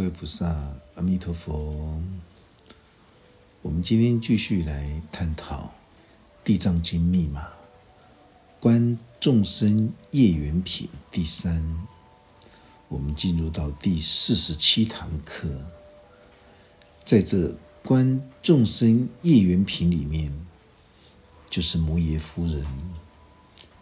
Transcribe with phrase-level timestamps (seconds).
[0.00, 2.00] 各位菩萨，阿弥陀佛。
[3.60, 5.64] 我们今天继续来探讨
[6.42, 7.46] 《地藏经》密码，
[8.58, 11.86] 观众生业缘品第三。
[12.88, 15.46] 我们进入到第四十七堂课，
[17.04, 17.54] 在这
[17.84, 20.32] 观众生业缘品里面，
[21.50, 22.64] 就是摩耶夫人，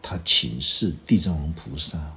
[0.03, 2.17] 她请示地藏王菩萨。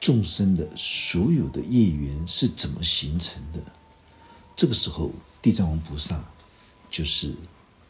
[0.00, 3.60] 众生的所有的业缘是怎么形成的？
[4.56, 5.10] 这个时候，
[5.42, 6.24] 地藏王菩萨
[6.90, 7.34] 就是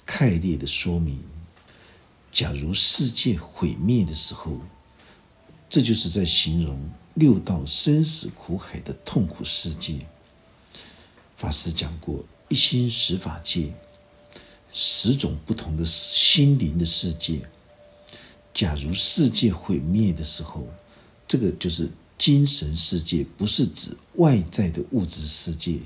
[0.04, 1.22] 概略的说明：
[2.30, 4.58] 假如世界毁灭的时候，
[5.68, 6.78] 这就是在形容
[7.14, 10.06] 六道生死苦海的痛苦世界。
[11.36, 13.72] 法师讲过，一心十法界，
[14.72, 17.40] 十种不同的心灵的世界。
[18.54, 20.66] 假如世界毁灭的时候，
[21.34, 21.90] 这个就是。
[22.16, 25.80] 精神世界不是指外在的物质世界，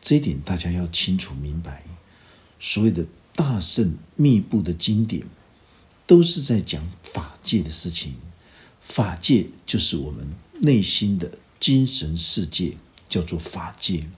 [0.00, 1.84] 这一点大家要清楚明白。
[2.58, 5.26] 所谓的大圣密布的经典，
[6.06, 8.16] 都是在讲法界的事情。
[8.80, 10.26] 法界就是我们
[10.62, 14.08] 内心的精神世界，叫做法界。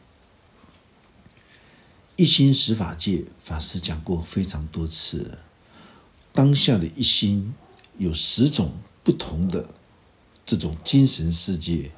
[2.14, 5.38] 一心十法界，法师讲过非常多次了。
[6.32, 7.52] 当下的一心
[7.98, 9.74] 有十种不同的。
[10.50, 11.92] 这种精神世界，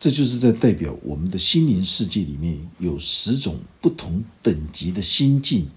[0.00, 5.68] 这就是在代表我们的心灵世界里面有十种不同等级的心境。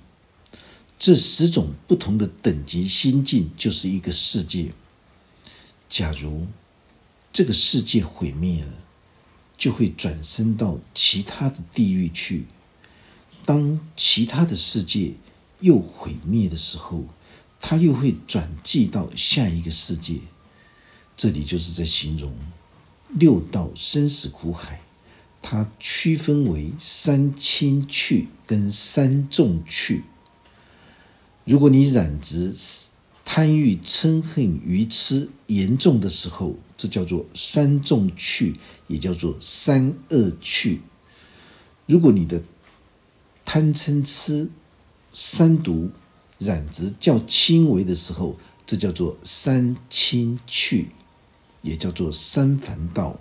[0.97, 4.71] 这十种不同的等级心境就是一个世界。
[5.89, 6.47] 假如
[7.33, 8.71] 这个世界毁灭了，
[9.57, 12.45] 就会转生到其他的地狱去。
[13.43, 15.11] 当其他的世界
[15.59, 17.03] 又毁灭的时候，
[17.59, 20.19] 它又会转寄到下一个世界。
[21.17, 22.33] 这里就是在形容
[23.09, 24.81] 六道生死苦海，
[25.41, 30.03] 它区分为三轻趣跟三重趣。
[31.45, 32.53] 如果你染执
[33.23, 38.55] 贪欲嗔恨愚痴严重的时候，这叫做三重趣，
[38.87, 40.81] 也叫做三恶趣。
[41.85, 42.41] 如果你的
[43.45, 44.49] 贪嗔痴
[45.13, 45.91] 三毒
[46.39, 50.89] 染执较轻微的时候，这叫做三轻趣。
[51.65, 53.19] 也叫做三凡道，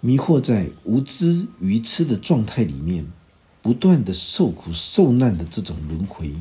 [0.00, 3.10] 迷惑在无知愚痴的状态里面，
[3.62, 6.34] 不断的受苦受难的这种轮回，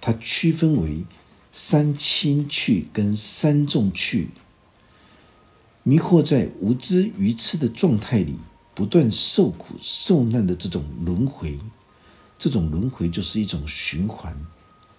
[0.00, 1.04] 它区分为
[1.52, 4.30] 三清趣跟三重趣。
[5.84, 8.36] 迷惑在无知愚痴的状态里，
[8.74, 11.60] 不断受苦受难的这种轮回，
[12.36, 14.36] 这种轮回就是一种循环，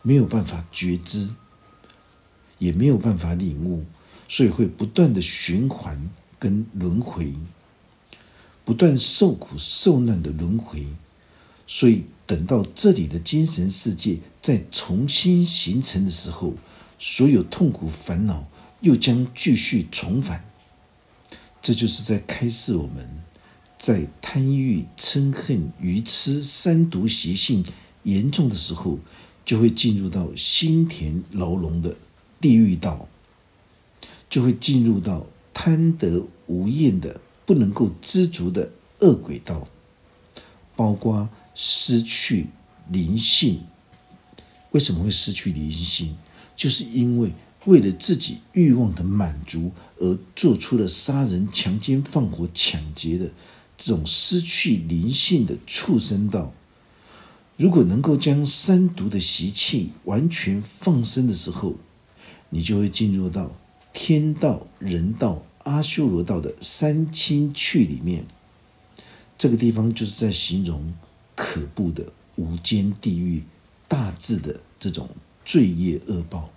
[0.02, 1.28] 没有办法觉知，
[2.58, 3.84] 也没有办法领悟。
[4.28, 7.34] 所以会不断的循环跟轮回，
[8.66, 10.86] 不断受苦受难的轮回。
[11.66, 16.54] 所以等到这里的精神世界再重新形成的时候，
[16.98, 18.48] 所有痛苦烦恼
[18.82, 20.44] 又将继续重返。
[21.62, 23.10] 这就是在开示我们，
[23.78, 27.66] 在贪欲、嗔恨、愚痴三毒习性
[28.04, 29.00] 严重的时候，
[29.44, 31.96] 就会进入到心田牢笼的
[32.40, 33.08] 地狱道。
[34.30, 39.68] 就会进入到贪得无厌的、不能够知足的恶鬼道，
[40.76, 42.48] 包括失去
[42.90, 43.62] 灵性。
[44.72, 46.16] 为什么会失去灵性？
[46.56, 47.32] 就是因为
[47.66, 53.32] 为了自己欲望的满足而做出了杀人、强奸、放火、抢劫的
[53.78, 56.54] 这种失去灵性的畜生道。
[57.56, 61.76] 如果能够将三毒的习气完全放生的时候，
[62.50, 63.52] 你就会进入到。
[64.00, 68.26] 天道、人道、阿修罗道的三清趣里面，
[69.40, 70.94] 这个地方就是在形容
[71.36, 73.44] 可怖的无间地狱、
[73.88, 75.10] 大智的这种
[75.44, 76.52] 罪业恶报，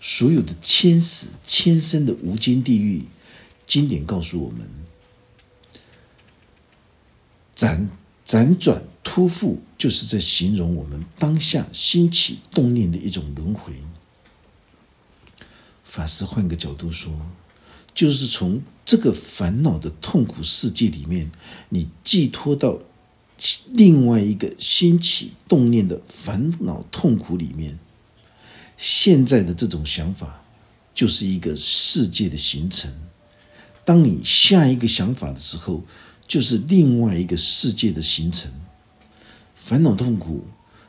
[0.00, 3.06] 所有的千死千生的无间地狱。
[3.66, 4.68] 经典告诉我们，
[7.56, 7.88] 辗
[8.24, 13.72] 辗转托付，就是在形容我们当下兴起动念的一种轮回。
[15.92, 17.12] 法师换个角度说，
[17.92, 21.30] 就是从这个烦恼的痛苦世界里面，
[21.68, 22.78] 你寄托到
[23.72, 27.78] 另外一个兴起动念的烦恼痛苦里面。
[28.78, 30.42] 现在的这种想法，
[30.94, 32.90] 就是一个世界的形成。
[33.84, 35.84] 当你下一个想法的时候，
[36.26, 38.50] 就是另外一个世界的形成。
[39.54, 40.46] 烦恼痛苦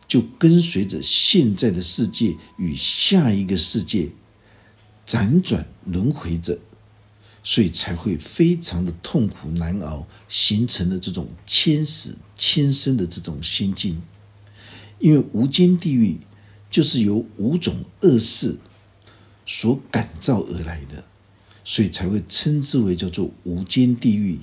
[0.07, 4.09] 就跟随着现在的世界与下一个世界。
[5.05, 6.59] 辗转轮回着，
[7.44, 14.01] 所以才会非常的痛苦难熬，形成了这种千死千生的这种心境。
[15.00, 16.19] 因为无间地狱
[16.71, 18.57] 就是由五种恶事
[19.45, 21.03] 所感召而来的，
[21.65, 24.39] 所以才会称之为叫做无间地狱。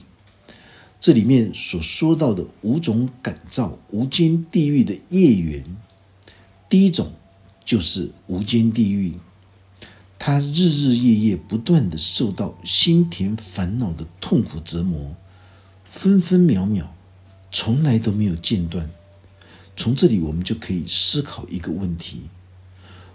[1.00, 5.64] 这里面所说到的五种感召无间地狱的业缘，
[6.68, 7.14] 第一种
[7.64, 9.14] 就是无间地狱。
[10.22, 15.16] 他日日夜夜不断的受到心田烦恼的痛苦折磨，
[15.82, 16.94] 分分秒秒
[17.50, 18.90] 从来都没有间断。
[19.74, 22.24] 从这里，我们就可以思考一个问题：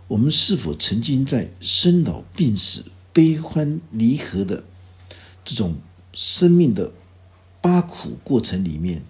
[0.08, 4.64] 我们是否曾经在生老病死、悲欢离合的
[5.44, 5.76] 这种
[6.12, 6.92] 生命的
[7.62, 9.04] 八苦过程里面，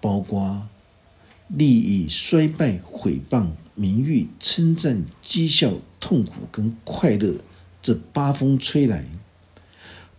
[0.00, 0.68] 包括
[1.48, 3.48] 利益衰败、毁谤？
[3.74, 7.36] 名誉、称赞、讥笑、痛苦跟快乐，
[7.82, 9.04] 这八风吹来，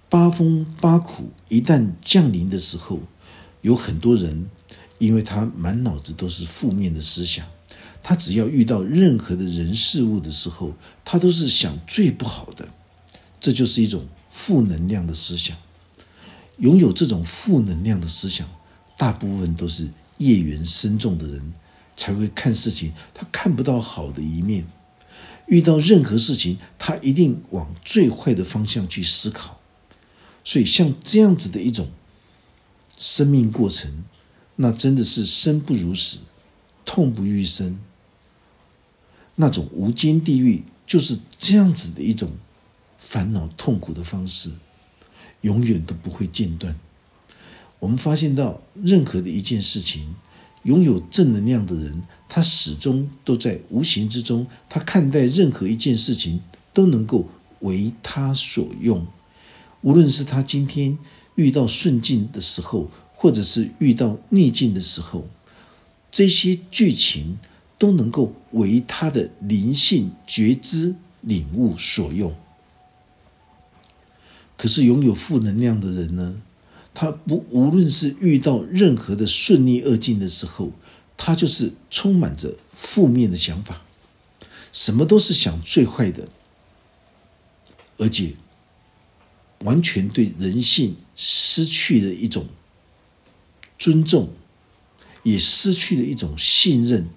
[0.10, 3.00] 八风八苦一旦降临的时候，
[3.62, 4.50] 有很多人，
[4.98, 7.46] 因为他满脑子都是负面的思想，
[8.02, 10.74] 他只要遇到任何的人事物的时候，
[11.04, 12.68] 他都是想最不好的，
[13.40, 15.56] 这就是一种负能量的思想。
[16.58, 18.48] 拥有这种负能量的思想，
[18.98, 21.54] 大部分都是业缘深重的人。
[22.00, 24.66] 才会看事情，他看不到好的一面。
[25.50, 29.60] 遇到任何事情，他一定往最坏的方向去思考。
[30.44, 31.90] 所以，像这样子的一种
[32.98, 34.06] 生命过程，
[34.56, 36.20] 那真的是生不如死，
[36.86, 37.80] 痛不欲生。
[39.36, 42.32] 那种无间地狱就是这样子的一种
[42.98, 44.52] 烦恼痛苦的方式，
[45.42, 46.80] 永远都不会间断。
[47.80, 50.16] 我们发现到任何的一件事情。
[50.64, 56.42] 拥有正能量的人，他始终都在无形之中，他看待任何一件事情
[56.74, 57.28] 都能够
[57.62, 59.06] 为他所用。
[59.82, 60.98] 无论是他今天
[61.36, 65.26] 遇到顺境的时候，或者是遇到逆境的时候，
[66.12, 67.38] 这些剧情
[67.78, 72.36] 都能够为他的灵性觉知领悟所用。
[74.58, 76.42] 可是拥有负能量的人呢？
[77.02, 80.74] 他不，无论是遇到任何的顺逆恶境的时候，
[81.16, 83.84] 他就是充满着负面的想法，
[84.74, 86.28] 什么都是想最坏的，
[87.96, 88.34] 而且
[89.60, 92.48] 完全对人性失去了一种
[93.78, 94.34] 尊重，
[95.24, 97.08] 也失去了一种信任。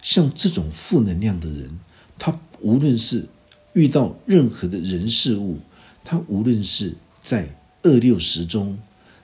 [0.00, 1.80] 像这种负能量的人，
[2.20, 3.26] 他无论是
[3.72, 5.58] 遇到任何的人事物，
[6.04, 7.56] 他无论是在。
[7.82, 8.78] 二六时钟，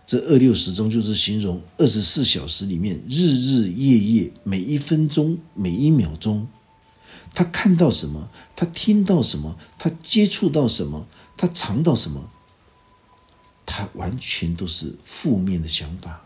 [0.07, 6.49] 这二六时钟就是形容二十四小时里面日日夜夜每一分钟每一秒钟，
[7.35, 11.07] 他看到什么，他听到什么，他接触到什么，
[11.37, 12.31] 他尝到什么，
[13.67, 16.23] 他完全都是负面的想法。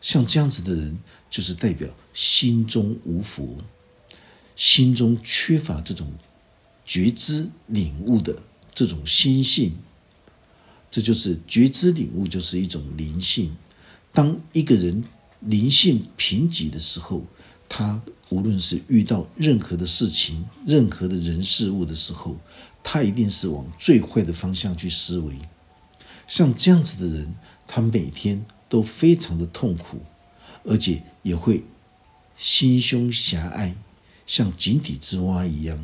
[0.00, 0.98] 像这样子的人，
[1.30, 3.58] 就是代表心中无佛，
[4.56, 6.12] 心中缺乏这种
[6.84, 8.42] 觉知领悟的
[8.74, 9.76] 这种心性。
[10.92, 13.56] 这就是觉知领悟，就是一种灵性。
[14.12, 15.02] 当一个人
[15.40, 17.24] 灵性贫瘠的时候，
[17.66, 22.36] 他无论是遇到任何的事情、任何的人事物的时候，
[22.84, 25.34] 他一定是往最坏的方向去思维。
[26.26, 27.34] 像这样子的人，
[27.66, 30.02] 他每天都非常的痛苦，
[30.64, 31.64] 而且也会
[32.36, 33.74] 心胸狭隘，
[34.26, 35.82] 像井底之蛙一样。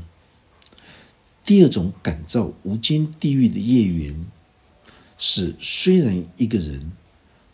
[1.47, 4.27] 第二种感召无间地狱的业缘。
[5.21, 6.93] 是，虽然一个人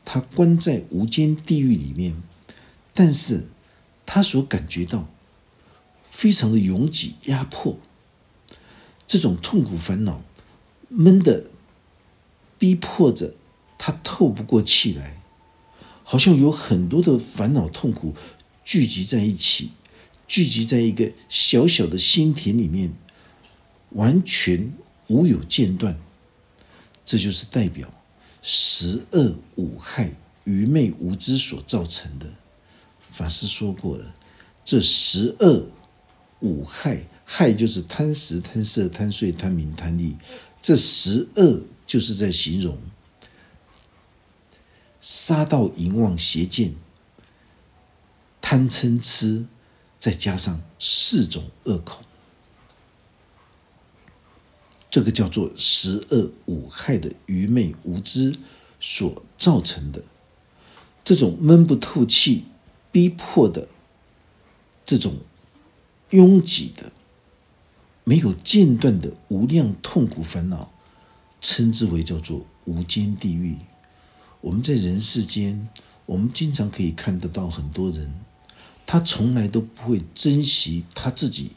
[0.05, 2.23] 他关在无间地狱里面，
[2.93, 3.49] 但是
[4.05, 5.09] 他所感觉到
[6.11, 7.79] 非常的拥挤压迫，
[9.07, 10.23] 这种痛苦烦恼
[10.91, 11.47] 闷的
[12.59, 13.35] 逼迫着
[13.79, 15.23] 他透不过气来，
[16.03, 18.15] 好像有很多的烦恼痛苦
[18.63, 19.71] 聚集在一起，
[20.29, 22.93] 聚集在一个小小的心田里面，
[23.93, 24.71] 完全
[25.09, 25.99] 无有间断。
[27.05, 27.93] 这就是代表
[28.43, 30.11] 十恶五害、
[30.45, 32.27] 愚昧无知所造成的。
[33.11, 34.15] 法师说过了，
[34.65, 35.67] 这十恶
[36.41, 40.17] 五害，害就是贪食、贪色、贪睡、贪名、贪利。
[40.61, 42.79] 这十恶就是在形容
[45.01, 46.75] 杀盗淫妄邪见、
[48.41, 49.45] 贪嗔痴，
[50.01, 52.03] 再加上四种恶口。
[54.95, 58.33] 这个叫做十恶五害的愚昧无知
[58.79, 60.05] 所造成的，
[61.03, 62.45] 这种闷不透气、
[62.93, 63.67] 逼迫的
[64.87, 65.17] 这种
[66.11, 66.93] 拥挤的、
[68.05, 70.71] 没有间断的无量痛苦烦恼，
[71.41, 73.57] 称之为叫做无间地狱。
[74.43, 75.69] 我们在人世间，
[76.07, 78.15] 我们经常可以看得到很多人，
[78.87, 81.51] 他从来都不会珍惜他自己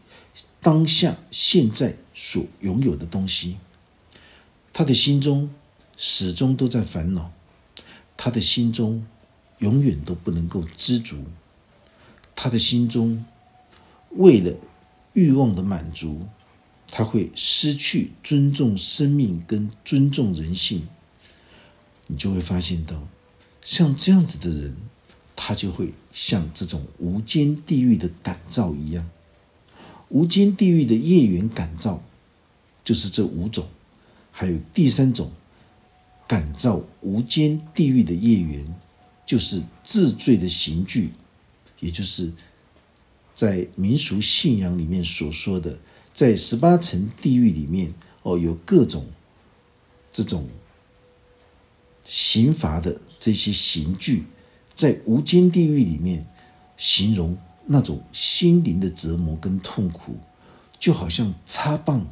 [0.59, 3.57] 当下现在所拥有的东西，
[4.73, 5.51] 他的心中
[5.95, 7.31] 始终都在烦恼，
[8.17, 9.05] 他的心中
[9.59, 11.17] 永远都不能够知足，
[12.35, 13.23] 他的心中
[14.15, 14.57] 为了
[15.13, 16.27] 欲望的满足。
[16.89, 20.87] 他会失去尊重生命跟尊重人性，
[22.07, 23.05] 你就会发现到，
[23.61, 24.73] 像这样子的人，
[25.35, 29.07] 他就会像这种无间地狱的感召一样。
[30.07, 32.01] 无间地狱的业缘感召，
[32.87, 33.67] 就是这五种，
[34.31, 35.29] 还有第三种
[36.25, 38.65] 感召无间地狱的业缘，
[39.25, 41.11] 就是治罪的刑具，
[41.81, 42.31] 也就是
[43.35, 45.77] 在民俗信仰里面所说的。
[46.13, 49.05] 在十八层地狱里面，哦，有各种
[50.09, 50.47] 这种
[52.05, 54.23] 刑罚的这些刑具，
[54.73, 56.25] 在无间地狱里面，
[56.77, 60.15] 形容那种心灵的折磨跟痛苦，
[60.79, 62.07] 就好像插棒，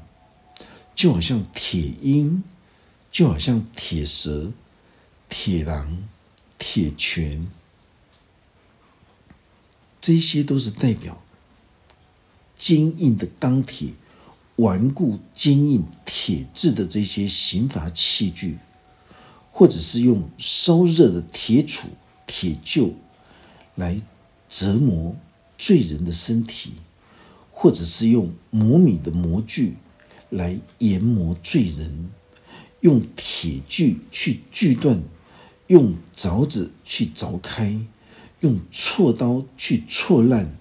[0.96, 2.42] 就好像铁鹰，
[3.12, 4.54] 就好像铁蛇、
[5.28, 6.08] 铁狼、
[6.58, 7.46] 铁拳，
[10.00, 11.22] 这些都是代表。
[12.58, 13.90] 坚硬的钢铁，
[14.56, 18.58] 顽固坚硬铁质的这些刑罚器具，
[19.52, 21.88] 或者是用烧热的铁杵、
[22.26, 22.94] 铁臼
[23.76, 24.02] 来
[24.48, 25.18] 折磨
[25.58, 26.76] 罪人的身体，
[27.52, 29.76] 或者是用磨米的模具
[30.36, 32.10] 来研磨罪人，
[32.82, 35.02] 用铁锯去锯断，
[35.68, 37.80] 用凿子去凿开，
[38.42, 40.58] 用锉刀去锉烂。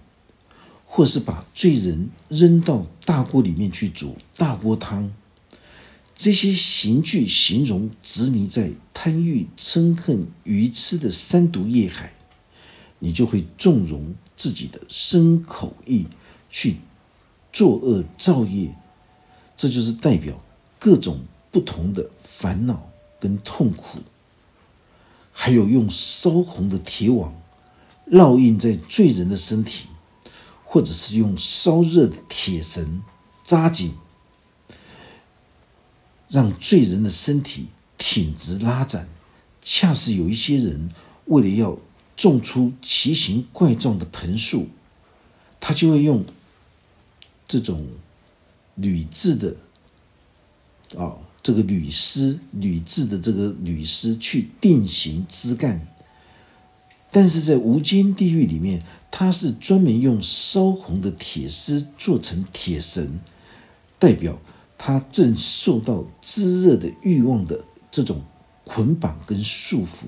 [0.87, 5.13] 或是把罪人扔到大锅里面去煮大锅汤，
[6.17, 12.15] 这些刑具形容执迷在贪欲、嗔恨、愚痴的三毒业海，
[13.01, 16.07] 你就会纵容自己的身口意
[16.49, 16.77] 去
[17.53, 18.73] 作恶造业，
[19.57, 20.41] 这就是代表
[20.79, 21.21] 各种
[21.51, 23.99] 不同的烦恼跟痛苦，
[25.33, 27.35] 还有用烧红的铁网
[28.11, 29.89] 烙印在罪人的身体。
[30.67, 33.01] 或者是用烧热的铁绳
[33.45, 33.95] 扎紧，
[36.29, 39.09] 让罪人的身体挺直拉展。
[39.63, 40.91] 恰是有一些人
[41.27, 41.79] 为了要
[42.17, 44.67] 种出奇形怪状的盆树，
[45.61, 46.25] 他就会用
[47.47, 47.87] 这种
[48.75, 49.57] 铝制的
[50.97, 55.87] 啊，这个铝丝、铝制的这个铝丝去定型枝干。
[57.11, 58.83] 但是在无间地狱里面。
[59.17, 63.21] 它是专门用烧红的铁丝做成铁绳，
[63.97, 64.41] 代表
[64.77, 68.25] 他正受到炙热的欲望的这种
[68.65, 70.07] 捆绑跟束缚，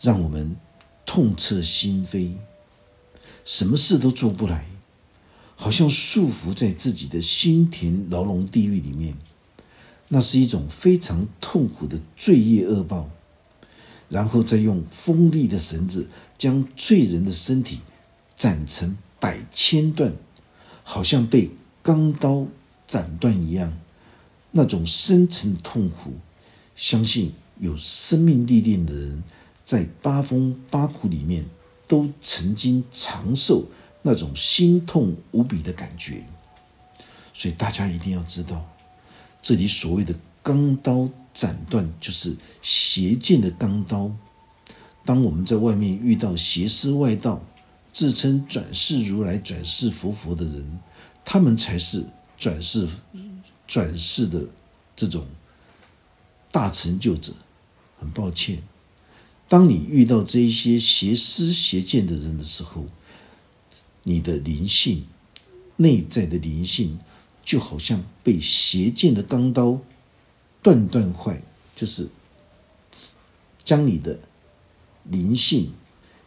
[0.00, 0.56] 让我们
[1.04, 2.36] 痛彻心扉，
[3.44, 4.64] 什么事都做不来，
[5.60, 9.14] 好像束缚在自己的心田牢笼地狱里面，
[10.08, 13.10] 那是一种非常痛苦的罪业恶报，
[14.08, 17.80] 然后再用锋利的绳子将罪人的身体。
[18.34, 20.14] 斩成百千段，
[20.82, 21.50] 好像被
[21.82, 22.46] 钢刀
[22.86, 23.76] 斩断一样，
[24.52, 26.14] 那种深沉痛苦，
[26.74, 29.22] 相信有生命历练的人，
[29.62, 31.44] 在八风八苦里面，
[31.86, 33.66] 都曾经尝受
[34.02, 36.24] 那种心痛无比的感觉。
[37.32, 38.68] 所以大家一定要知道，
[39.40, 44.10] 这里所谓的钢刀斩断，就是邪见的钢刀。
[45.04, 47.42] 当我们在外面遇到邪师外道，
[47.92, 50.80] 自称转世如来、转世佛佛的人，
[51.24, 52.04] 他们才是
[52.38, 52.88] 转世
[53.66, 54.46] 转世的
[54.94, 55.26] 这种
[56.52, 57.32] 大成就者。
[57.98, 58.62] 很抱歉，
[59.46, 62.86] 当你遇到这一些邪思邪见的人的时候，
[64.02, 65.06] 你的灵性、
[65.76, 66.98] 内在的灵性
[67.44, 69.80] 就好像被邪剑的钢刀
[70.62, 71.42] 断断坏，
[71.74, 72.08] 就是
[73.64, 74.18] 将你的
[75.04, 75.72] 灵性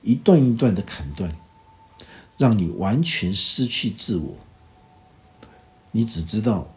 [0.02, 1.36] 一段一段的砍断。
[2.36, 4.36] 让你完全失去自我，
[5.92, 6.76] 你只知道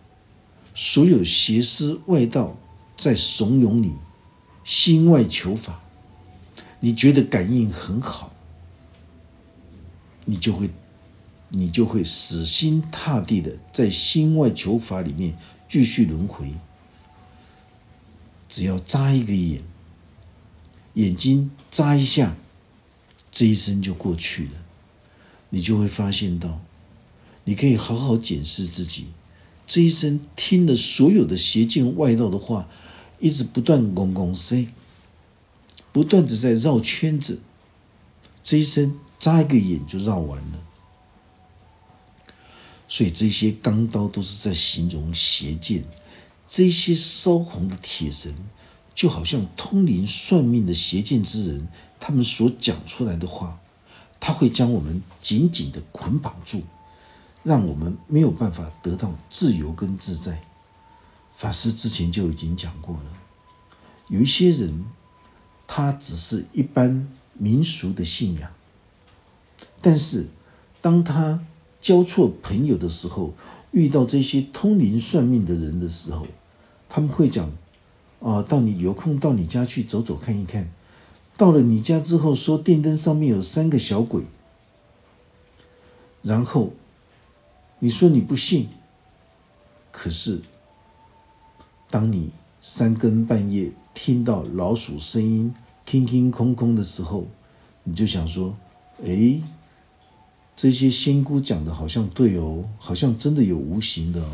[0.75, 2.55] 所有邪师外道
[2.95, 3.97] 在怂恿你
[4.65, 5.81] 心外求法，
[6.79, 8.35] 你觉得感应很好，
[10.27, 10.71] 你就会
[11.59, 15.39] 你就会死心塌地的在心外求法里面
[15.71, 16.53] 继续轮回。
[18.47, 19.63] 只要眨一个眼，
[20.93, 22.37] 眼睛眨一下，
[23.31, 24.51] 这一生就过去了。
[25.49, 26.61] 你就会发现到，
[27.45, 29.07] 你可以好好检视自己，
[29.67, 32.69] 这一生听了所有的邪见外道的话，
[33.19, 34.69] 一直不断拱拱塞，
[35.91, 37.41] 不断的在绕圈子，
[38.45, 40.66] 这一生眨一个眼就绕完了。
[42.97, 45.85] 所以这些钢刀都是在形容邪剑，
[46.47, 48.35] 这些烧红的铁绳，
[48.95, 51.69] 就好像通灵算命的邪见之人，
[52.01, 53.61] 他们所讲出来的话，
[54.19, 56.63] 他会将我们紧紧的捆绑住，
[57.43, 60.43] 让我们没有办法得到自由跟自在。
[61.35, 63.13] 法师之前就已经讲过了，
[64.09, 64.87] 有一些人，
[65.67, 68.51] 他只是一般民俗的信仰，
[69.83, 70.31] 但是
[70.81, 71.45] 当他
[71.87, 73.33] 交错朋友的时候，
[73.71, 76.27] 遇到这些通灵算命的人的时候，
[76.89, 77.49] 他们会讲
[78.19, 80.69] ：“啊，到你有空到你家去走走看一看。”
[81.39, 84.25] 到了你家之后，说电灯上面有三个小鬼，
[86.23, 86.73] 然后
[87.79, 88.67] 你说你不信，
[89.93, 90.41] 可是
[91.89, 97.29] 当你三更半夜听到老鼠声音听听空空的时候，
[97.85, 98.57] 你就想说
[99.07, 99.41] ：“哎。”
[100.57, 104.31] 这些仙姑讲的好像对哦，好像真的有无形的哦，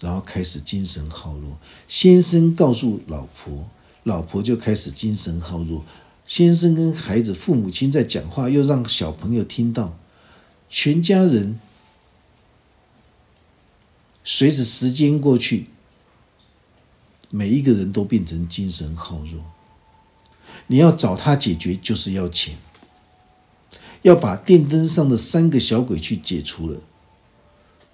[0.00, 1.56] 然后开始精神耗弱。
[1.88, 3.66] 先生告诉老婆，
[4.02, 5.82] 老婆就开始精神耗弱。
[6.26, 9.96] 先生跟孩子、父母亲在讲话，又让小朋友听到，
[10.68, 11.58] 全家人
[14.22, 15.68] 随着时间过去，
[17.30, 19.44] 每一个人都变成精神耗弱。
[20.66, 22.56] 你要找他解决，就是要钱。
[24.04, 26.78] 要把电灯上的三个小鬼去解除了，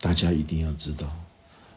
[0.01, 1.09] 大家一定要知道，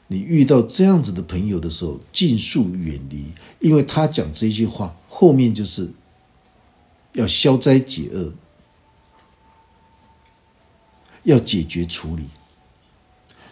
[0.08, 3.28] 你遇到这样子的朋友的时候，尽速远离，
[3.60, 5.92] 因为他讲这些话后面就是
[7.12, 8.34] 要消灾解厄，
[11.22, 12.24] 要解决处理。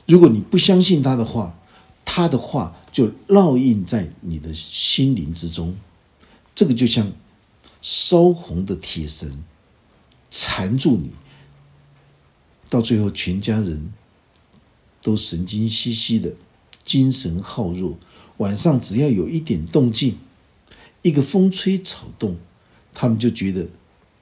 [0.07, 1.55] 如果你不相信他的话，
[2.03, 5.75] 他的话就烙印在你的心灵之中，
[6.55, 7.11] 这个就像
[7.83, 9.43] 烧红的铁绳。
[10.31, 11.11] 缠住你，
[12.69, 13.93] 到最后全家人
[15.01, 16.31] 都神经兮兮的，
[16.85, 17.99] 精神耗弱。
[18.37, 20.17] 晚上只要有一点动静，
[21.01, 22.37] 一个风吹草动，
[22.93, 23.67] 他们就觉得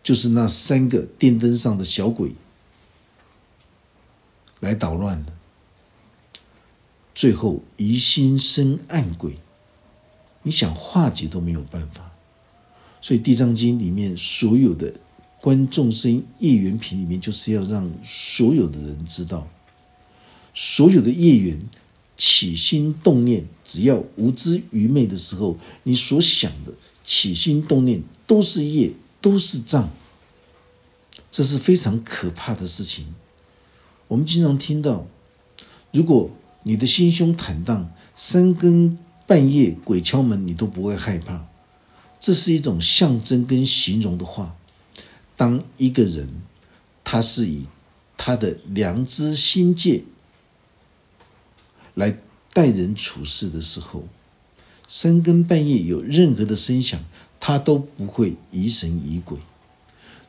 [0.02, 2.34] 就是那三个电灯上的小鬼
[4.60, 5.28] 来捣乱了。
[7.14, 9.38] 最后疑心生暗鬼，
[10.42, 12.12] 你想化解都没有办法。
[13.00, 14.96] 所以《地藏经》里面所有的。
[15.42, 19.48] 观众生业缘品里面，就是要让所有的人知道，
[20.54, 21.62] 所有的业缘
[22.18, 26.74] 起心动念，只要无知愚昧的时候，你所想的
[27.06, 29.90] 起心动念都是业，都是障，
[31.32, 33.08] 这是非常可怕的事情。
[34.10, 35.08] 我们经常听到，
[35.94, 36.30] 如果
[36.64, 41.48] 你的心胸坦荡，三更半夜鬼敲门，你都不会害怕，
[42.20, 44.58] 这是一种象征跟形容的话。
[45.40, 46.28] 当一个人
[47.02, 47.66] 他是以
[48.18, 50.04] 他的良知心界
[51.94, 52.20] 来
[52.52, 54.04] 待人处事的时候，
[54.86, 57.00] 三更半夜有任何的声响，
[57.40, 59.38] 他都不会疑神疑鬼。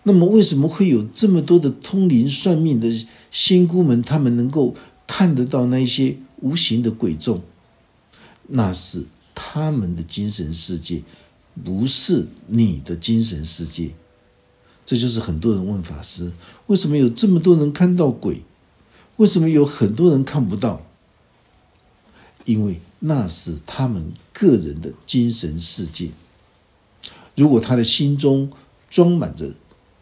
[0.05, 2.89] 那么，为什么会有这么多的通灵算命的
[3.33, 4.77] 仙姑们，他们能够
[5.09, 7.43] 看得到那些无形的鬼众？
[8.47, 11.03] 那是他们的精神世界，
[11.65, 13.91] 不是你的精神世界。
[14.91, 16.33] 这就是很多人问法师：
[16.67, 18.43] 为什么有这么多人看到鬼？
[19.19, 20.85] 为什么有很多人看不到？
[22.45, 26.11] 因为那是他们个人的精神世界。
[27.37, 28.51] 如果他的心中
[28.91, 29.53] 装满着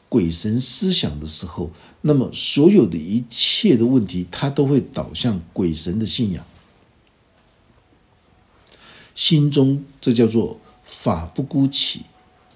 [0.08, 1.70] 鬼神思想的时候，
[2.00, 6.42] 那么所有的一切的问题，他都会导向鬼神的信仰。
[9.14, 12.06] 心中这叫做法不孤起，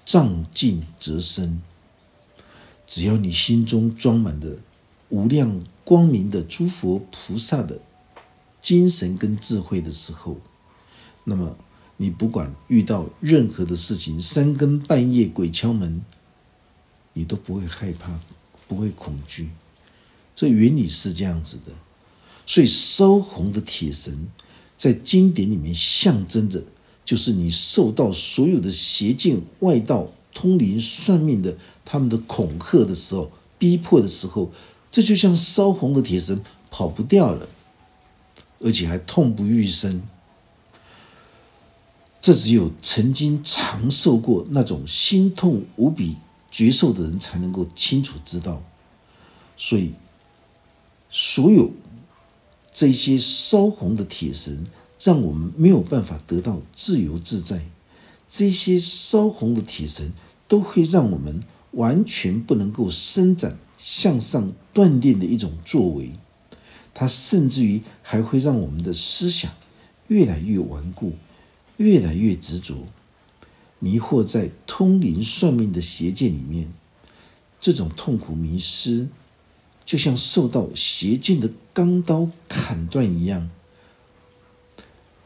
[0.03, 1.61] 障尽则生。
[2.85, 4.57] 只要你心中装满的
[5.09, 7.79] 无量光明的诸佛菩萨的
[8.61, 10.37] 精神跟智慧的时候，
[11.23, 11.57] 那么
[11.97, 16.03] 你不管遇到任何的事情，三更半夜鬼敲门，
[17.13, 18.19] 你都不会害怕，
[18.67, 19.49] 不会恐惧。
[20.35, 21.71] 这原理是这样子的。
[22.45, 24.27] 所以烧红的铁绳
[24.77, 26.63] 在经典里面象征着，
[27.05, 30.09] 就是你受到所有的邪见外道。
[30.33, 34.51] 通灵算命的，他们的恐吓的时候，逼迫的时候，
[34.91, 37.47] 这就像烧红的铁绳，跑不掉了，
[38.59, 40.01] 而且还痛不欲生。
[42.21, 46.15] 这只有曾经尝受过那种心痛无比
[46.49, 48.63] 绝受的人，才能够清楚知道。
[49.57, 49.91] 所以，
[51.09, 51.71] 所有
[52.71, 54.65] 这些烧红的铁绳，
[54.99, 57.65] 让我们没有办法得到自由自在。
[58.35, 60.11] 这些烧红的铁绳
[60.47, 66.13] 都会让我们完全不能够伸展向上锻炼的一种作为。
[66.95, 69.51] 它甚至于还会让我们的思想
[70.07, 71.13] 越来越顽固，
[71.77, 72.87] 越来越执着，
[73.77, 76.73] 迷惑在通灵算命的邪见里面。
[77.61, 79.07] 这种痛苦迷失，
[79.85, 83.51] 就像受到邪见的钢刀砍断一样，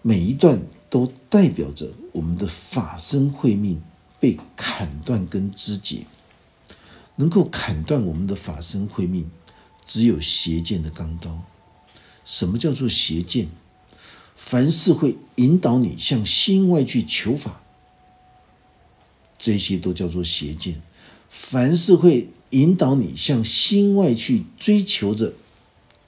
[0.02, 3.82] 每一段都代表着我们的法身慧命
[4.20, 6.06] 被砍断跟肢解。
[7.20, 9.28] 能够砍断我们的法身慧命，
[9.84, 11.42] 只有邪见的钢刀。
[12.24, 13.48] 什么叫做邪见？
[14.36, 17.64] 凡是会引导你向心外去求法，
[19.40, 20.80] 这些都叫做邪见。
[21.32, 25.34] 凡是会引导你向心外去追求着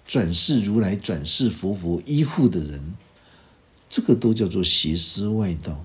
[0.05, 2.93] 转世如来、转世佛佛依护的人，
[3.89, 5.84] 这个都叫做邪思外道。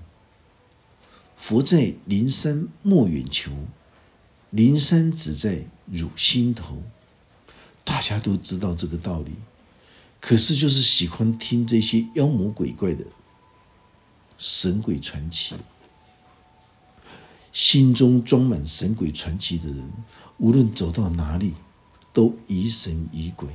[1.35, 3.51] 佛在灵山莫远求，
[4.51, 6.81] 灵山只在汝心头。
[7.83, 9.31] 大家都知道这个道理，
[10.19, 13.05] 可是就是喜欢听这些妖魔鬼怪的
[14.37, 15.55] 神鬼传奇。
[17.51, 19.91] 心中装满神鬼传奇的人，
[20.39, 21.53] 无论走到哪里，
[22.11, 23.49] 都疑神疑鬼；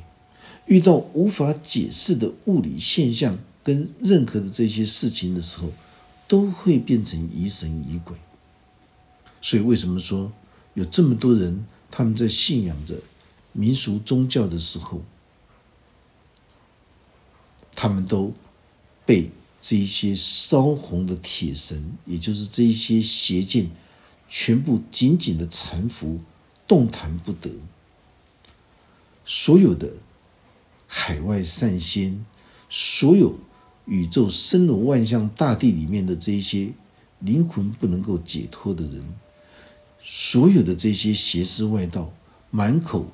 [0.67, 3.39] 遇到无法解释的物理现象
[3.71, 5.73] 跟任何的这些事情的时候，
[6.27, 8.17] 都会变成疑神疑鬼。
[9.41, 10.33] 所以，为什么说
[10.75, 12.97] 有这么多人他们在信仰着
[13.53, 15.03] 民俗宗教的时候，
[17.77, 18.33] 他们都
[19.07, 19.31] 被
[19.63, 23.71] 这一些烧红的铁绳，也就是这一些邪见。
[24.29, 26.19] 全部紧紧的缠缚，
[26.67, 27.51] 动弹不得。
[29.25, 29.93] 所有的
[30.89, 32.27] 海外善仙，
[32.69, 33.39] 所有
[33.91, 36.71] 宇宙生罗万象大地里面的这些
[37.19, 39.03] 灵魂不能够解脱的人，
[40.01, 42.13] 所有的这些邪思外道，
[42.53, 43.09] 满口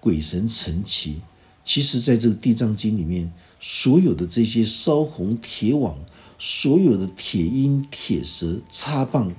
[0.00, 1.20] 鬼神神奇，
[1.64, 5.96] 其实在这个地藏经里面，所有的这些烧红铁网，
[6.40, 9.32] 所有的铁鹰、铁蛇、插棒。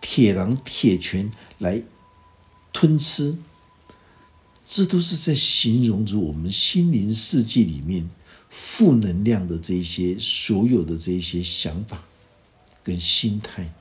[0.00, 1.82] 铁狼、铁拳来
[2.72, 3.36] 吞吃，
[4.66, 8.08] 这都是在形容着我们心灵世界里面
[8.50, 12.02] 负能量的这些所有的这些想法
[12.82, 13.72] 跟心态，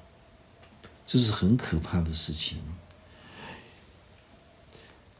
[1.05, 2.57] 这是很可怕的事情。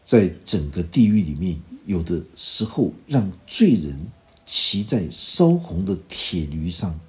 [0.03, 4.11] 在整个地狱里面，有的时候让罪人
[4.45, 6.99] 骑在烧红的铁驴上、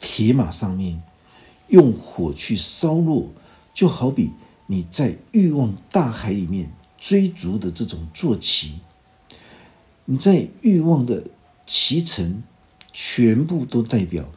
[0.00, 1.02] 铁马上面。
[1.68, 3.28] 用火去烧落，
[3.74, 4.30] 就好比
[4.68, 8.78] 你在欲望大海里面追逐的这种坐骑，
[10.04, 11.24] 你在欲望的
[11.66, 12.42] 脐橙，
[12.92, 14.30] 全部都代表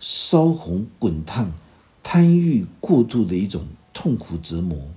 [0.00, 1.52] 烧红滚烫、
[2.02, 4.90] 贪欲过度的一种痛苦折磨，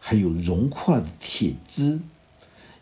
[0.00, 2.00] 还有融化的铁枝，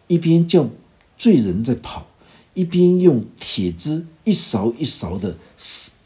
[0.07, 0.71] 一边叫
[1.17, 2.07] 罪人在跑，
[2.55, 5.37] 一边用铁枝一勺一勺的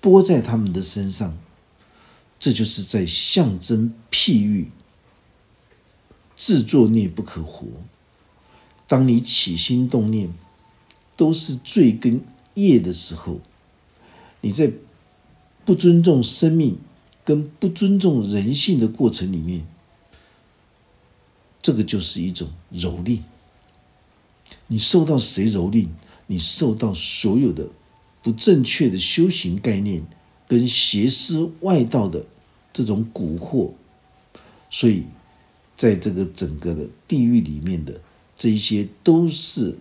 [0.01, 1.39] 拨在他们的身上。
[2.41, 4.71] 这就是在象征譬喻，
[6.37, 7.67] 自作孽不可活。
[8.87, 10.33] 当你起心动念
[11.19, 12.23] 都是罪跟
[12.55, 13.41] 业的时候，
[14.41, 14.73] 你在
[15.67, 16.79] 不尊重生命
[17.27, 19.67] 跟不尊重人性的过程里面，
[21.61, 23.21] 这个就是一种蹂躏。
[24.69, 25.89] 你受到谁蹂躏？
[26.27, 27.69] 你受到所有的
[28.23, 30.03] 不正确的修行概念。
[30.51, 32.25] 跟邪思外道的
[32.73, 33.71] 这种蛊惑，
[34.71, 35.05] 所以
[35.77, 38.01] 在这个整个的地狱里面的
[38.35, 39.77] 这一些，都是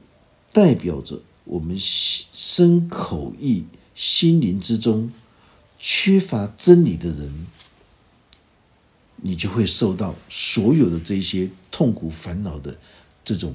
[0.57, 5.11] 代表着我们身口意心灵之中
[5.77, 7.45] 缺乏真理的人，
[9.17, 12.75] 你就会受到所有的这些痛苦烦恼的
[13.23, 13.53] 这种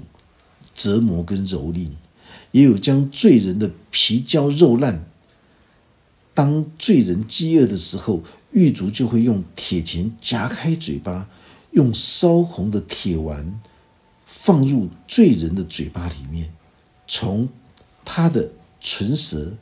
[0.76, 1.90] 折磨跟蹂躏，
[2.52, 5.04] 也有将罪人的皮焦肉烂。
[6.34, 11.28] 当罪人饥饿的时候，狱卒就会用铁钳夹开嘴巴，
[11.72, 13.60] 用烧红的铁丸
[14.24, 16.54] 放入罪人的嘴巴里面，
[17.14, 17.50] 从
[18.06, 19.52] 他的唇舌、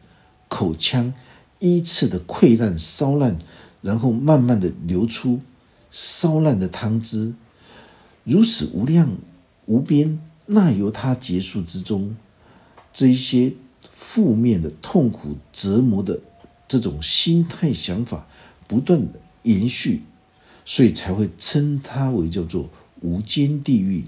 [0.47, 1.13] 口腔
[1.59, 3.37] 依次的溃烂、烧烂，
[3.83, 5.41] 然后慢慢的流出
[5.91, 7.35] 烧烂的汤汁，
[8.23, 9.17] 如此无量
[9.67, 12.15] 无边，那由他结束之中，
[12.93, 13.53] 这一些
[13.91, 16.21] 负面的痛苦折磨的。
[16.69, 18.29] 这种心态想法
[18.69, 20.05] 不断的延续，
[20.65, 24.05] 所以才会称它为叫做无间地狱。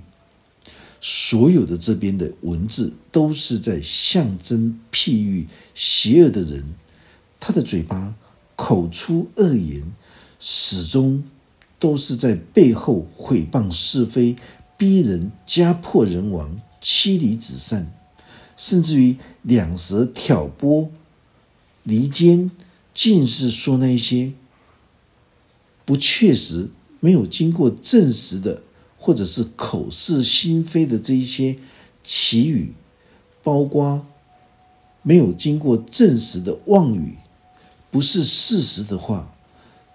[1.05, 6.65] 所有的这边的文字都是在象征譬喻邪恶的人，
[7.41, 8.15] 他的嘴巴
[8.55, 9.83] 口出恶言，
[10.39, 11.25] 始终
[11.81, 14.37] 都是在背后毁谤是非，
[14.79, 17.93] 逼人家破人亡，妻离子散，
[18.57, 20.89] 甚至于两舌挑拨
[21.83, 22.53] 离间，
[22.95, 24.33] 尽是说那些
[25.85, 28.63] 不确实、没有经过证实的。
[29.03, 31.59] 或者是口是心非的这一些
[32.05, 32.73] 奇语，
[33.43, 34.07] 包括
[35.03, 37.17] 没有经过证实的妄语，
[37.91, 39.35] 不是事实的话，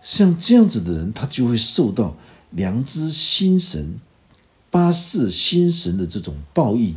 [0.02, 2.18] 像这样子的人，他就会受到
[2.52, 3.98] 良知心神、
[4.70, 6.94] 八世心神的这种报应。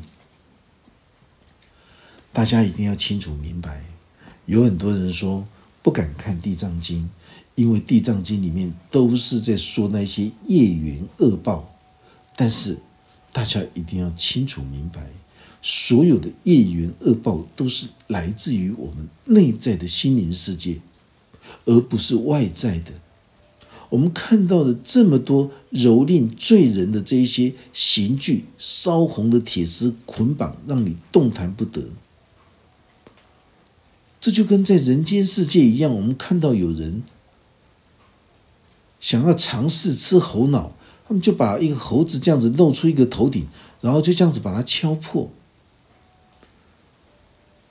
[2.33, 3.85] 大家一定要清楚明白，
[4.47, 5.47] 有很多人说
[5.81, 7.05] 不敢看《地藏经》，
[7.55, 11.70] 因为《地藏经》里面都是在说那些业缘恶报。
[12.41, 12.79] 但是，
[13.35, 15.11] 大家一定要清楚明白，
[15.61, 20.81] 所有的业缘恶报都是来自于我们内在的心灵世界，
[21.67, 22.93] 而不是外在的。
[23.91, 31.91] 我们看到的这么多蹂躏罪人的这一些刑具，烧红的铁丝捆绑，让你动弹不得。
[34.19, 37.03] 这就跟在人间世界一样，我们看到有人
[38.99, 40.73] 想要尝试吃猴脑。
[41.11, 43.45] 他们就把一个猴子这样子露出一个头顶，
[43.81, 45.29] 然后就这样子把它敲破。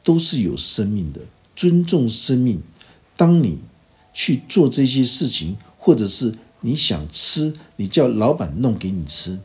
[0.04, 1.22] 都是有生命的，
[1.56, 2.62] 尊重生命。
[3.16, 3.60] 当你
[4.14, 9.40] 去做这些事情，或者是你想吃，你叫老板弄给你吃，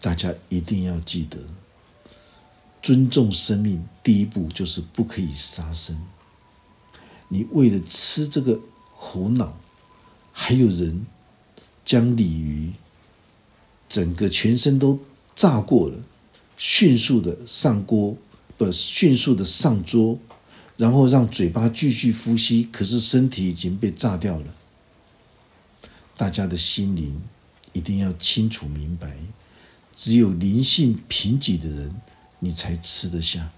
[0.00, 1.38] 大家一定要记得，
[2.82, 3.86] 尊重生命。
[4.02, 5.96] 第一步就是不可以杀生。
[7.28, 8.58] 你为了吃这个
[8.96, 9.56] 猴脑，
[10.32, 11.06] 还有人
[11.84, 12.72] 将鲤鱼。
[13.88, 14.98] 整个全身都
[15.34, 15.96] 炸过了，
[16.56, 18.16] 迅速的上锅，
[18.56, 20.18] 不，迅速的上桌，
[20.76, 24.46] 然后让嘴巴继续呼吸，可是身体已经被炸掉了。
[26.16, 27.20] 大家的心灵
[27.72, 29.16] 一定要清楚明白，
[29.96, 31.94] 只有灵性贫瘠的人，
[32.38, 33.50] 你才吃得下。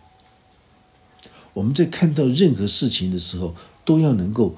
[1.53, 4.57] 我们在看到任何事情的时候，都要能够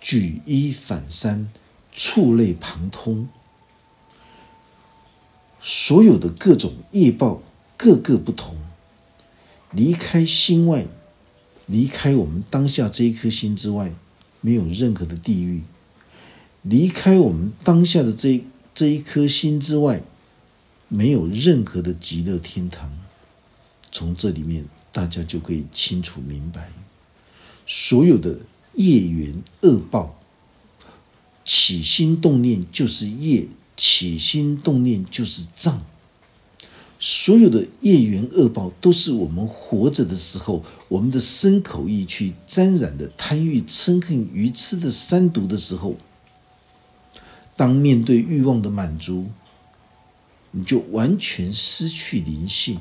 [0.00, 1.50] 举一反三，
[1.92, 3.28] 触类旁通。
[5.60, 7.42] 所有的各种业报，
[7.76, 8.56] 各个不同。
[9.72, 10.86] 离开心外，
[11.66, 13.94] 离开我们当下这一颗心之外，
[14.40, 15.60] 没有任何的地狱；
[16.62, 18.42] 离开我们当下的这
[18.74, 20.02] 这一颗心之外，
[20.88, 22.90] 没有任何的极乐天堂。
[23.92, 26.72] 从这里面，大家就可以清楚明白，
[27.66, 28.40] 所有的
[28.74, 30.18] 业缘恶报，
[31.44, 33.46] 起心动念就是业。
[33.80, 35.80] 起心动念就是障，
[36.98, 45.96] 所有的业缘恶报都是我们活着的时候，我们的身口意去沾染的贪欲嗔恨愚痴的三毒的时候，
[47.56, 49.28] 当面对欲望的满足，
[50.50, 52.78] 你就完全失去灵性。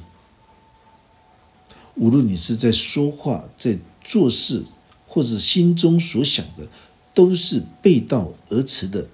[1.95, 4.65] 无论你是在说话、在做事，
[5.07, 6.67] 或者心中所想的，
[7.13, 9.07] 都是背道而驰的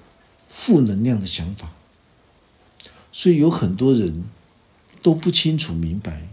[0.48, 1.72] 负能量的想法。
[3.16, 4.26] 所以有很多人
[5.02, 6.28] 都不清楚明白，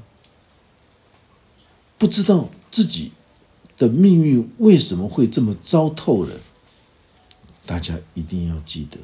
[1.97, 3.12] 不知道自己
[3.77, 6.40] 的命运为什么会这么糟透了。
[7.64, 8.99] 大家一定要记得，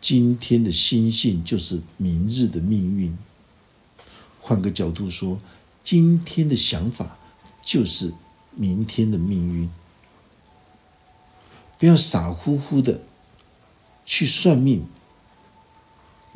[0.00, 3.16] 今天的心性就是明日的命运。
[4.40, 5.40] 换个角度说，
[5.84, 7.16] 今天的想法
[7.64, 8.12] 就是
[8.56, 9.70] 明天的命运。
[11.78, 13.02] 不要傻乎乎的
[14.04, 14.84] 去算命。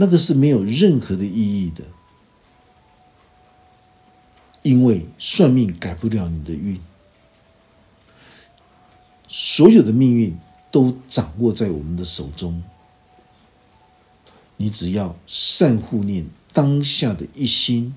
[0.00, 1.84] 那个是没有任何的意义的，
[4.62, 6.80] 因为算命改不了你的运，
[9.28, 10.38] 所有的命运
[10.70, 12.62] 都掌握在我们的手中。
[14.56, 17.94] 你只要善护念当下的一心，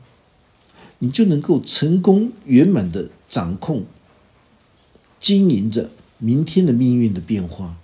[1.00, 3.86] 你就能够成功圆满的掌控、
[5.22, 7.78] 经营着明天的命运的变化。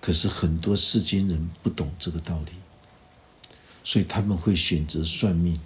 [0.00, 2.65] 可是很多世间人不懂这个道理。
[3.86, 5.60] 所以他们会选择算命，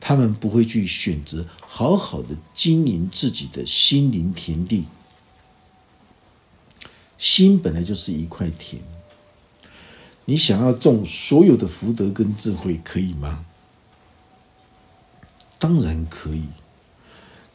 [0.00, 4.86] 他们不会去选择好好的经营自己的心灵田地。
[7.16, 8.82] 心本来就是一块田，
[10.24, 13.44] 你想要种所有的福德跟智慧，可以吗？
[15.60, 16.46] 当然可以。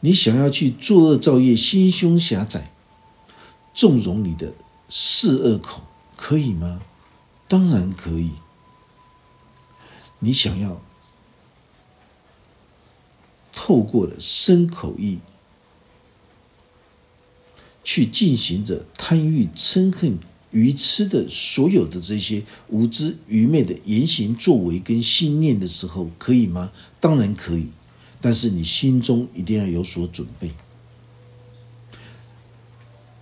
[0.00, 2.72] 你想要去作恶造业，心胸狭窄，
[3.74, 4.54] 纵容你的
[4.88, 5.82] 四恶口，
[6.16, 6.80] 可以吗？
[7.46, 8.30] 当然可以。
[10.20, 10.80] 你想要
[13.52, 15.18] 透过了身口意，
[17.82, 20.18] 去进行着贪欲、嗔恨、
[20.50, 26.72] 愚痴的所有的这些无知、愚昧的言行作为跟心念的时候，可以吗？
[27.00, 27.68] 当然可以，
[28.20, 30.50] 但是你心中一定要有所准备。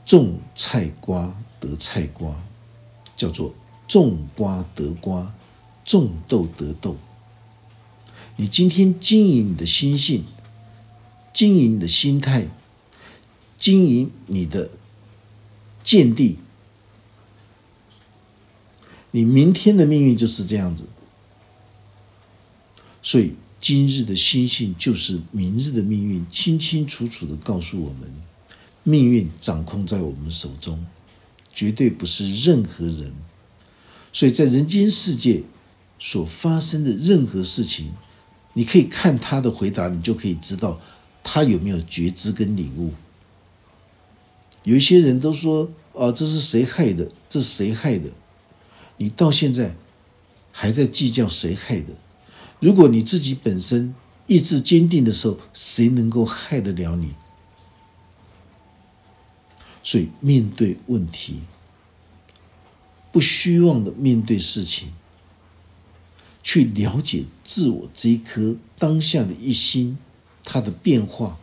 [0.05, 2.35] 种菜瓜得菜瓜，
[3.17, 3.55] 叫做
[3.87, 5.35] 种瓜得瓜，
[5.89, 6.99] 种豆得豆。
[8.37, 10.23] 你今天经营你的心性，
[11.33, 12.47] 经营你的心态，
[13.59, 14.71] 经营你的
[15.83, 16.37] 见地，
[19.13, 20.85] 你明天的命运就是这样子。
[23.03, 28.13] 所以，今日的心性就是明日的命运，清清楚楚的告诉我们：
[28.83, 30.85] 命运掌控在我们手中，
[31.55, 33.11] 绝对不是任何人。
[34.13, 35.43] 所以在人间世界
[35.99, 37.93] 所发生的任何事情。
[38.55, 40.81] 你可以看他的回答，你就可以知道
[41.23, 42.93] 他有没有觉知跟领悟。
[44.65, 47.09] 有一些人都说：“啊，这是谁害的？
[47.29, 48.11] 这是谁害的？”
[48.99, 49.77] 你到现在
[50.51, 51.95] 还在计较谁害的？
[52.59, 53.95] 如果你自己本身
[54.27, 57.15] 意志坚定的时候，谁能够害得了你？
[59.85, 61.41] 所以面对问题，
[63.13, 64.93] 不虚妄的面对事情。
[66.49, 69.99] 去了解自我这一颗当下的一心，
[70.45, 71.37] 它的变化，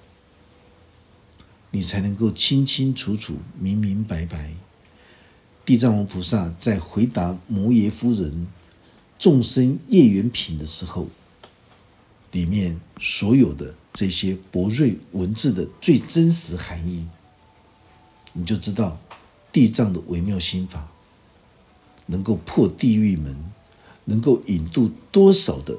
[1.69, 4.55] 你才能够清清楚楚、明明白白。
[5.63, 8.47] 地藏王菩萨在回答摩耶夫人
[9.19, 11.07] 众生业缘品的时候，
[12.31, 17.05] 里面所有的这些博瑞文字的最真实含义，
[18.33, 18.99] 你就知道
[19.51, 20.87] 地藏的微妙心法
[22.07, 23.51] 能够破地狱门。
[24.05, 25.77] 能够引渡多少的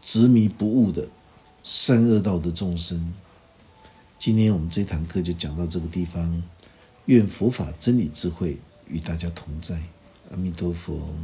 [0.00, 1.08] 执迷不悟的
[1.62, 3.12] 善恶道的众生？
[4.18, 6.42] 今天我们这堂课就讲到这个地方。
[7.06, 9.82] 愿佛法真理智慧与大家同在。
[10.30, 11.14] 阿弥陀佛。